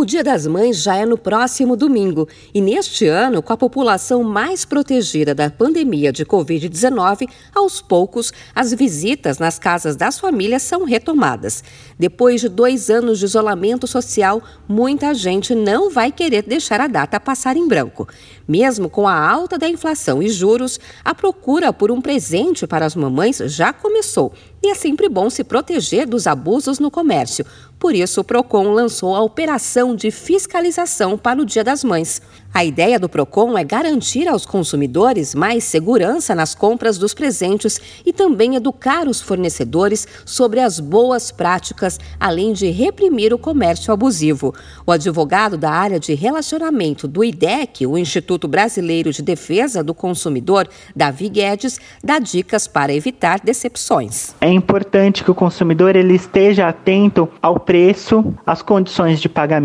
[0.00, 4.24] O Dia das Mães já é no próximo domingo e neste ano, com a população
[4.24, 10.84] mais protegida da pandemia de Covid-19, aos poucos as visitas nas casas das famílias são
[10.84, 11.62] retomadas.
[11.98, 17.20] Depois de dois anos de isolamento social, muita gente não vai querer deixar a data
[17.20, 18.08] passar em branco.
[18.48, 22.96] Mesmo com a alta da inflação e juros, a procura por um presente para as
[22.96, 24.32] mamães já começou
[24.62, 27.44] e é sempre bom se proteger dos abusos no comércio.
[27.78, 32.20] Por isso, o PROCON lançou a Operação de Fiscalização para o Dia das Mães.
[32.52, 38.12] A ideia do PROCON é garantir aos consumidores mais segurança nas compras dos presentes e
[38.12, 44.52] também educar os fornecedores sobre as boas práticas, além de reprimir o comércio abusivo.
[44.84, 50.68] O advogado da área de relacionamento do IDEC, o Instituto Brasileiro de Defesa do Consumidor,
[50.94, 54.34] Davi Guedes, dá dicas para evitar decepções.
[54.40, 59.60] É importante que o consumidor ele esteja atento ao preço, às condições de pagamento,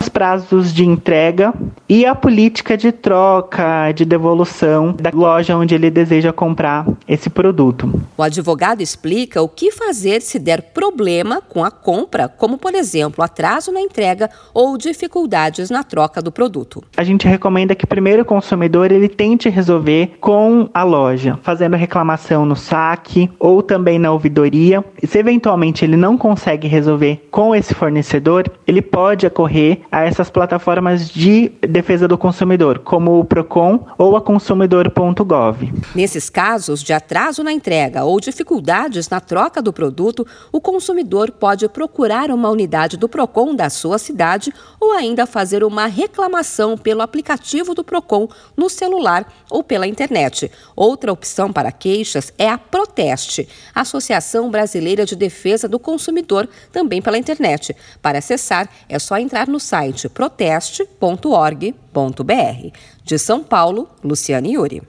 [0.00, 1.52] os prazos de entrega
[1.88, 7.92] e a política de troca, de devolução da loja onde ele deseja comprar esse produto.
[8.16, 13.24] O advogado explica o que fazer se der problema com a compra, como por exemplo,
[13.24, 16.82] atraso na entrega ou dificuldades na troca do produto.
[16.96, 22.46] A gente recomenda que primeiro o consumidor ele tente resolver com a loja, fazendo reclamação
[22.46, 24.84] no saque ou também na ouvidoria.
[25.02, 30.30] E se eventualmente ele não consegue resolver com esse fornecedor, ele pode acorrer a essas
[30.30, 35.72] plataformas de defesa do consumidor, como o Procon ou a consumidor.gov.
[35.94, 41.68] Nesses casos de atraso na entrega ou dificuldades na troca do produto, o consumidor pode
[41.68, 47.74] procurar uma unidade do Procon da sua cidade ou ainda fazer uma reclamação pelo aplicativo
[47.74, 50.50] do Procon no celular ou pela internet.
[50.76, 57.18] Outra opção para queixas é a Proteste, Associação Brasileira de Defesa do Consumidor, também pela
[57.18, 57.74] internet.
[58.00, 62.78] Para acessar, é só entrar no site proteste.org.br.
[63.02, 64.86] De São Paulo, Luciane Yuri.